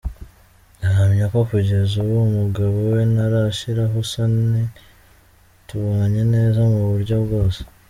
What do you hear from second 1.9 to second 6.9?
ubu umugabo we ‘ntarashiraho isoni, tubanye neza mu